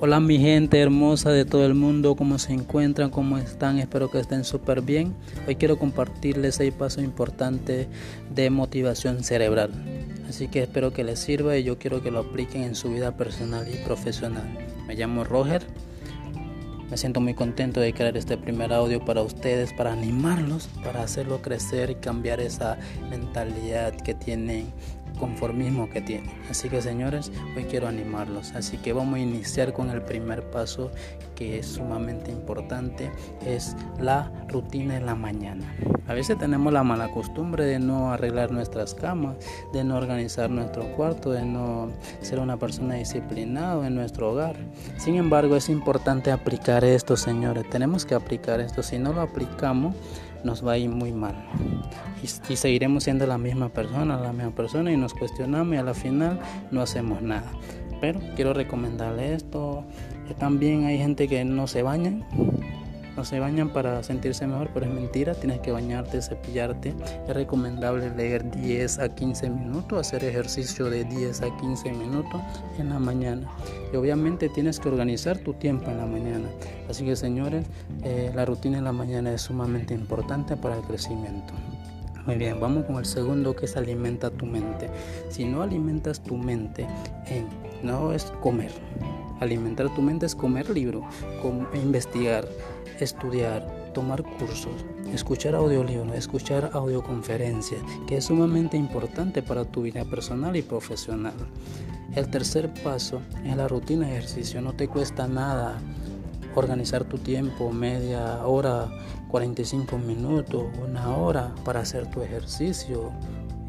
Hola 0.00 0.20
mi 0.20 0.38
gente 0.38 0.78
hermosa 0.78 1.32
de 1.32 1.44
todo 1.44 1.66
el 1.66 1.74
mundo, 1.74 2.14
¿cómo 2.14 2.38
se 2.38 2.52
encuentran? 2.52 3.10
¿Cómo 3.10 3.36
están? 3.36 3.80
Espero 3.80 4.08
que 4.08 4.20
estén 4.20 4.44
súper 4.44 4.80
bien. 4.80 5.12
Hoy 5.48 5.56
quiero 5.56 5.76
compartirles 5.76 6.54
seis 6.54 6.72
pasos 6.72 7.02
importantes 7.02 7.88
de 8.32 8.50
motivación 8.50 9.24
cerebral. 9.24 9.72
Así 10.28 10.46
que 10.46 10.62
espero 10.62 10.92
que 10.92 11.02
les 11.02 11.18
sirva 11.18 11.56
y 11.56 11.64
yo 11.64 11.78
quiero 11.78 12.00
que 12.00 12.12
lo 12.12 12.20
apliquen 12.20 12.62
en 12.62 12.76
su 12.76 12.92
vida 12.92 13.16
personal 13.16 13.66
y 13.68 13.84
profesional. 13.84 14.44
Me 14.86 14.94
llamo 14.94 15.24
Roger. 15.24 15.62
Me 16.88 16.96
siento 16.96 17.20
muy 17.20 17.34
contento 17.34 17.80
de 17.80 17.92
crear 17.92 18.16
este 18.16 18.38
primer 18.38 18.72
audio 18.72 19.04
para 19.04 19.22
ustedes, 19.22 19.72
para 19.72 19.92
animarlos, 19.92 20.68
para 20.84 21.02
hacerlo 21.02 21.42
crecer 21.42 21.90
y 21.90 21.94
cambiar 21.96 22.38
esa 22.38 22.78
mentalidad 23.10 23.96
que 23.96 24.14
tienen 24.14 24.72
conformismo 25.18 25.90
que 25.90 26.00
tiene. 26.00 26.30
Así 26.50 26.68
que 26.68 26.80
señores, 26.80 27.30
hoy 27.56 27.64
quiero 27.64 27.88
animarlos. 27.88 28.52
Así 28.52 28.78
que 28.78 28.92
vamos 28.92 29.16
a 29.16 29.20
iniciar 29.20 29.72
con 29.72 29.90
el 29.90 30.02
primer 30.02 30.42
paso 30.50 30.90
que 31.38 31.60
es 31.60 31.66
sumamente 31.66 32.32
importante, 32.32 33.12
es 33.46 33.76
la 34.00 34.32
rutina 34.48 34.96
en 34.96 35.06
la 35.06 35.14
mañana. 35.14 35.72
A 36.08 36.14
veces 36.14 36.36
tenemos 36.36 36.72
la 36.72 36.82
mala 36.82 37.12
costumbre 37.12 37.64
de 37.64 37.78
no 37.78 38.12
arreglar 38.12 38.50
nuestras 38.50 38.92
camas, 38.92 39.36
de 39.72 39.84
no 39.84 39.96
organizar 39.96 40.50
nuestro 40.50 40.84
cuarto, 40.96 41.30
de 41.30 41.44
no 41.44 41.90
ser 42.22 42.40
una 42.40 42.56
persona 42.56 42.94
disciplinada 42.94 43.86
en 43.86 43.94
nuestro 43.94 44.32
hogar. 44.32 44.56
Sin 44.96 45.14
embargo, 45.14 45.54
es 45.54 45.68
importante 45.68 46.32
aplicar 46.32 46.82
esto, 46.82 47.16
señores. 47.16 47.70
Tenemos 47.70 48.04
que 48.04 48.16
aplicar 48.16 48.58
esto. 48.60 48.82
Si 48.82 48.98
no 48.98 49.12
lo 49.12 49.20
aplicamos, 49.20 49.94
nos 50.44 50.66
va 50.66 50.72
a 50.72 50.78
ir 50.78 50.90
muy 50.90 51.12
mal. 51.12 51.34
Y, 52.22 52.56
seguiremos 52.56 53.04
siendo 53.04 53.26
la 53.26 53.38
misma 53.38 53.68
persona, 53.68 54.18
la 54.18 54.32
misma 54.32 54.54
persona 54.54 54.92
y 54.92 54.96
nos 54.96 55.14
cuestionamos 55.14 55.74
y 55.74 55.78
a 55.78 55.82
la 55.82 55.94
final 55.94 56.40
no 56.70 56.80
hacemos 56.80 57.22
nada. 57.22 57.50
Pero 58.00 58.20
quiero 58.36 58.54
recomendarle 58.54 59.34
esto. 59.34 59.84
También 60.38 60.84
hay 60.84 60.98
gente 60.98 61.26
que 61.26 61.44
no 61.44 61.66
se 61.66 61.82
baña 61.82 62.12
no 63.18 63.24
se 63.24 63.40
bañan 63.40 63.70
para 63.70 64.00
sentirse 64.04 64.46
mejor, 64.46 64.70
pero 64.72 64.86
es 64.86 64.92
mentira, 64.92 65.34
tienes 65.34 65.58
que 65.58 65.72
bañarte, 65.72 66.22
cepillarte. 66.22 66.94
Es 67.26 67.34
recomendable 67.34 68.10
leer 68.10 68.48
10 68.48 69.00
a 69.00 69.08
15 69.12 69.50
minutos, 69.50 69.98
hacer 69.98 70.22
ejercicio 70.22 70.88
de 70.88 71.02
10 71.02 71.42
a 71.42 71.56
15 71.56 71.94
minutos 71.94 72.40
en 72.78 72.90
la 72.90 73.00
mañana. 73.00 73.50
Y 73.92 73.96
obviamente 73.96 74.48
tienes 74.48 74.78
que 74.78 74.88
organizar 74.88 75.36
tu 75.36 75.52
tiempo 75.54 75.90
en 75.90 75.96
la 75.96 76.06
mañana. 76.06 76.48
Así 76.88 77.04
que 77.04 77.16
señores, 77.16 77.66
eh, 78.04 78.30
la 78.36 78.44
rutina 78.44 78.78
en 78.78 78.84
la 78.84 78.92
mañana 78.92 79.32
es 79.32 79.42
sumamente 79.42 79.94
importante 79.94 80.56
para 80.56 80.76
el 80.76 80.82
crecimiento. 80.82 81.54
Muy 82.24 82.36
bien, 82.36 82.60
vamos 82.60 82.84
con 82.84 82.98
el 82.98 83.04
segundo 83.04 83.56
que 83.56 83.64
es 83.64 83.76
alimenta 83.76 84.30
tu 84.30 84.46
mente. 84.46 84.88
Si 85.28 85.44
no 85.44 85.62
alimentas 85.62 86.20
tu 86.20 86.36
mente, 86.36 86.86
no 87.82 88.12
es 88.12 88.26
comer. 88.40 88.70
Alimentar 89.40 89.94
tu 89.94 90.02
mente 90.02 90.26
es 90.26 90.34
comer 90.34 90.68
libro, 90.70 91.02
investigar, 91.74 92.48
estudiar, 92.98 93.92
tomar 93.94 94.22
cursos, 94.22 94.72
escuchar 95.12 95.54
audiolibros, 95.54 96.16
escuchar 96.16 96.70
audioconferencias, 96.72 97.80
que 98.06 98.16
es 98.16 98.24
sumamente 98.24 98.76
importante 98.76 99.42
para 99.42 99.64
tu 99.64 99.82
vida 99.82 100.04
personal 100.04 100.56
y 100.56 100.62
profesional. 100.62 101.34
El 102.14 102.28
tercer 102.30 102.72
paso 102.82 103.20
es 103.44 103.56
la 103.56 103.68
rutina 103.68 104.06
de 104.06 104.16
ejercicio. 104.16 104.60
No 104.60 104.72
te 104.72 104.88
cuesta 104.88 105.28
nada 105.28 105.78
organizar 106.54 107.04
tu 107.04 107.18
tiempo, 107.18 107.70
media 107.70 108.44
hora, 108.46 108.88
45 109.28 109.98
minutos, 109.98 110.64
una 110.84 111.16
hora 111.16 111.54
para 111.64 111.80
hacer 111.80 112.10
tu 112.10 112.22
ejercicio 112.22 113.12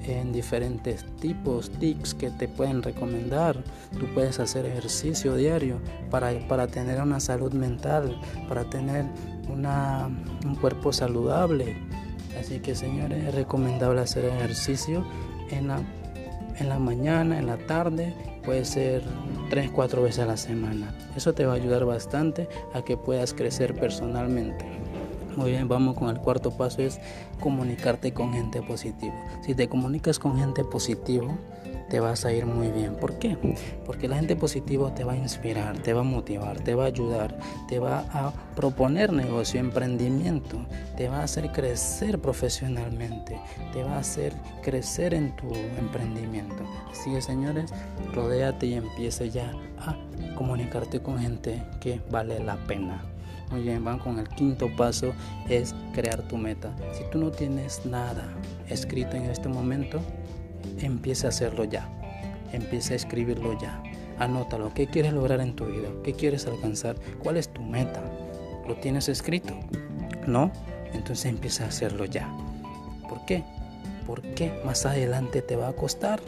en 0.05 0.31
diferentes 0.31 1.05
tipos, 1.19 1.69
tics 1.71 2.13
que 2.13 2.29
te 2.31 2.47
pueden 2.47 2.81
recomendar. 2.81 3.63
Tú 3.99 4.07
puedes 4.13 4.39
hacer 4.39 4.65
ejercicio 4.65 5.35
diario 5.35 5.79
para, 6.09 6.31
para 6.47 6.67
tener 6.67 7.01
una 7.01 7.19
salud 7.19 7.53
mental, 7.53 8.19
para 8.47 8.69
tener 8.69 9.05
una, 9.49 10.09
un 10.45 10.55
cuerpo 10.55 10.93
saludable. 10.93 11.77
Así 12.39 12.59
que 12.59 12.75
señores, 12.75 13.23
es 13.25 13.35
recomendable 13.35 14.01
hacer 14.01 14.25
ejercicio 14.25 15.05
en 15.49 15.67
la, 15.67 15.81
en 16.57 16.69
la 16.69 16.79
mañana, 16.79 17.39
en 17.39 17.47
la 17.47 17.57
tarde, 17.57 18.13
puede 18.43 18.65
ser 18.65 19.03
3, 19.49 19.71
4 19.71 20.01
veces 20.01 20.19
a 20.19 20.25
la 20.25 20.37
semana. 20.37 20.93
Eso 21.15 21.33
te 21.33 21.45
va 21.45 21.53
a 21.53 21.55
ayudar 21.55 21.85
bastante 21.85 22.47
a 22.73 22.83
que 22.83 22.97
puedas 22.97 23.33
crecer 23.33 23.75
personalmente. 23.75 24.78
Muy 25.35 25.51
bien, 25.51 25.67
vamos 25.67 25.97
con 25.97 26.09
el 26.09 26.19
cuarto 26.19 26.51
paso, 26.51 26.81
es 26.81 26.99
comunicarte 27.39 28.13
con 28.13 28.33
gente 28.33 28.61
positiva. 28.61 29.13
Si 29.41 29.55
te 29.55 29.69
comunicas 29.69 30.19
con 30.19 30.37
gente 30.37 30.63
positiva, 30.63 31.27
te 31.89 31.99
vas 31.99 32.23
a 32.23 32.31
ir 32.31 32.45
muy 32.45 32.69
bien. 32.69 32.95
¿Por 32.95 33.17
qué? 33.17 33.37
Porque 33.85 34.07
la 34.07 34.17
gente 34.17 34.35
positiva 34.35 34.93
te 34.93 35.03
va 35.03 35.13
a 35.13 35.17
inspirar, 35.17 35.77
te 35.79 35.93
va 35.93 36.01
a 36.01 36.03
motivar, 36.03 36.59
te 36.59 36.75
va 36.75 36.83
a 36.83 36.87
ayudar, 36.87 37.37
te 37.67 37.79
va 37.79 38.05
a 38.11 38.31
proponer 38.55 39.11
negocio, 39.11 39.59
emprendimiento, 39.59 40.57
te 40.95 41.09
va 41.09 41.19
a 41.19 41.23
hacer 41.23 41.51
crecer 41.51 42.19
profesionalmente, 42.19 43.39
te 43.73 43.83
va 43.83 43.95
a 43.95 43.99
hacer 43.99 44.33
crecer 44.61 45.13
en 45.13 45.35
tu 45.35 45.47
emprendimiento. 45.77 46.63
Así 46.91 47.11
que 47.11 47.21
señores, 47.21 47.73
rodéate 48.13 48.67
y 48.67 48.73
empiece 48.75 49.29
ya 49.29 49.51
a 49.79 49.95
comunicarte 50.35 51.01
con 51.01 51.19
gente 51.19 51.63
que 51.79 52.01
vale 52.09 52.39
la 52.39 52.55
pena. 52.67 53.03
Muy 53.51 53.63
bien, 53.63 53.83
van 53.83 53.97
con 53.97 54.19
el 54.19 54.29
quinto 54.29 54.69
paso, 54.75 55.13
es 55.47 55.73
crear 55.93 56.21
tu 56.27 56.37
meta. 56.37 56.71
Si 56.93 57.03
tú 57.11 57.17
no 57.17 57.31
tienes 57.31 57.85
nada 57.85 58.31
escrito 58.67 59.15
en 59.15 59.23
este 59.23 59.49
momento, 59.49 59.99
empieza 60.79 61.27
a 61.27 61.29
hacerlo 61.29 61.63
ya. 61.63 61.89
Empieza 62.51 62.93
a 62.93 62.97
escribirlo 62.97 63.57
ya. 63.59 63.81
Anótalo. 64.19 64.71
¿Qué 64.73 64.87
quieres 64.87 65.13
lograr 65.13 65.39
en 65.39 65.55
tu 65.55 65.65
vida? 65.65 65.89
¿Qué 66.03 66.13
quieres 66.13 66.45
alcanzar? 66.45 66.95
¿Cuál 67.23 67.37
es 67.37 67.49
tu 67.49 67.61
meta? 67.61 68.03
¿Lo 68.67 68.75
tienes 68.75 69.09
escrito? 69.09 69.55
¿No? 70.27 70.51
Entonces 70.93 71.25
empieza 71.25 71.65
a 71.65 71.67
hacerlo 71.67 72.05
ya. 72.05 72.29
¿Por 73.07 73.25
qué? 73.25 73.43
Porque 74.05 74.51
más 74.65 74.85
adelante 74.85 75.41
te 75.41 75.55
va 75.55 75.69
a 75.69 75.73
costar. 75.73 76.19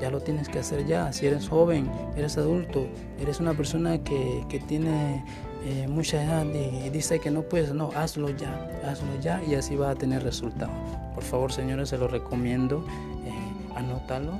Ya 0.00 0.10
lo 0.10 0.20
tienes 0.20 0.48
que 0.48 0.58
hacer 0.60 0.86
ya. 0.86 1.12
Si 1.12 1.26
eres 1.26 1.48
joven, 1.48 1.90
eres 2.16 2.36
adulto, 2.38 2.86
eres 3.20 3.40
una 3.40 3.54
persona 3.54 4.02
que, 4.02 4.44
que 4.48 4.60
tiene 4.60 5.24
eh, 5.64 5.88
mucha 5.88 6.44
y 6.44 6.90
dice 6.90 7.20
que 7.20 7.30
no 7.30 7.42
puedes, 7.42 7.72
no, 7.72 7.90
hazlo 7.96 8.28
ya, 8.30 8.68
hazlo 8.86 9.18
ya 9.20 9.42
y 9.48 9.54
así 9.54 9.76
va 9.76 9.90
a 9.90 9.94
tener 9.94 10.22
resultado. 10.22 10.72
Por 11.14 11.24
favor, 11.24 11.52
señores, 11.52 11.88
se 11.88 11.98
lo 11.98 12.06
recomiendo, 12.06 12.84
eh, 13.24 13.74
anótalo, 13.74 14.32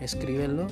escríbelo 0.00 0.68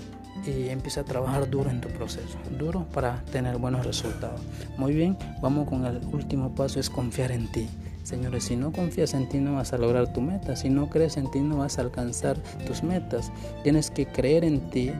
y 0.46 0.68
empieza 0.68 1.02
a 1.02 1.04
trabajar 1.04 1.50
duro 1.50 1.70
en 1.70 1.80
tu 1.80 1.88
proceso, 1.88 2.38
duro 2.58 2.86
para 2.94 3.22
tener 3.30 3.58
buenos 3.58 3.84
resultados. 3.84 4.40
Muy 4.78 4.94
bien, 4.94 5.18
vamos 5.42 5.68
con 5.68 5.84
el 5.84 6.00
último 6.12 6.54
paso, 6.54 6.80
es 6.80 6.88
confiar 6.88 7.32
en 7.32 7.50
ti. 7.52 7.68
Señores, 8.02 8.44
si 8.44 8.56
no 8.56 8.72
confías 8.72 9.12
en 9.14 9.28
ti 9.28 9.38
no 9.38 9.54
vas 9.54 9.72
a 9.72 9.78
lograr 9.78 10.12
tu 10.12 10.20
meta, 10.20 10.56
si 10.56 10.70
no 10.70 10.88
crees 10.88 11.16
en 11.16 11.30
ti 11.30 11.40
no 11.40 11.58
vas 11.58 11.78
a 11.78 11.82
alcanzar 11.82 12.38
tus 12.66 12.82
metas. 12.82 13.30
Tienes 13.62 13.90
que 13.90 14.06
creer 14.06 14.44
en 14.44 14.60
ti, 14.70 14.90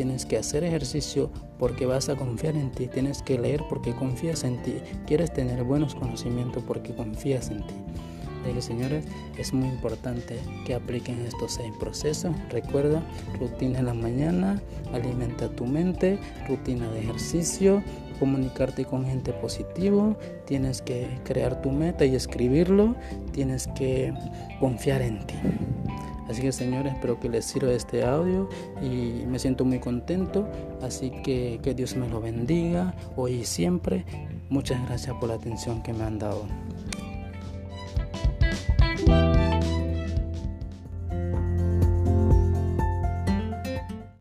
tienes 0.00 0.24
que 0.24 0.38
hacer 0.38 0.64
ejercicio 0.64 1.30
porque 1.58 1.84
vas 1.84 2.08
a 2.08 2.16
confiar 2.16 2.56
en 2.56 2.70
ti, 2.70 2.86
tienes 2.86 3.20
que 3.20 3.38
leer 3.38 3.62
porque 3.68 3.94
confías 3.94 4.44
en 4.44 4.62
ti, 4.62 4.76
quieres 5.06 5.30
tener 5.30 5.62
buenos 5.62 5.94
conocimientos 5.94 6.64
porque 6.66 6.94
confías 6.94 7.50
en 7.50 7.66
ti. 7.66 7.74
Así 8.50 8.62
señores, 8.62 9.04
es 9.36 9.52
muy 9.52 9.68
importante 9.68 10.38
que 10.64 10.72
apliquen 10.72 11.20
estos 11.26 11.52
seis 11.52 11.70
procesos. 11.78 12.34
Recuerda, 12.48 13.02
rutina 13.38 13.80
en 13.80 13.84
la 13.84 13.92
mañana, 13.92 14.62
alimenta 14.94 15.50
tu 15.50 15.66
mente, 15.66 16.18
rutina 16.48 16.90
de 16.92 17.00
ejercicio, 17.00 17.82
comunicarte 18.18 18.86
con 18.86 19.04
gente 19.04 19.34
positivo, 19.34 20.16
tienes 20.46 20.80
que 20.80 21.20
crear 21.24 21.60
tu 21.60 21.72
meta 21.72 22.06
y 22.06 22.14
escribirlo, 22.14 22.96
tienes 23.32 23.68
que 23.76 24.14
confiar 24.60 25.02
en 25.02 25.26
ti. 25.26 25.34
Así 26.30 26.42
que 26.42 26.52
señores, 26.52 26.92
espero 26.92 27.18
que 27.18 27.28
les 27.28 27.44
sirva 27.44 27.72
este 27.72 28.04
audio 28.04 28.48
y 28.80 29.26
me 29.26 29.40
siento 29.40 29.64
muy 29.64 29.80
contento. 29.80 30.48
Así 30.80 31.10
que 31.24 31.58
que 31.60 31.74
Dios 31.74 31.96
me 31.96 32.08
lo 32.08 32.20
bendiga 32.20 32.94
hoy 33.16 33.40
y 33.40 33.44
siempre. 33.44 34.04
Muchas 34.48 34.80
gracias 34.86 35.16
por 35.16 35.28
la 35.28 35.34
atención 35.34 35.82
que 35.82 35.92
me 35.92 36.04
han 36.04 36.18
dado. 36.20 36.46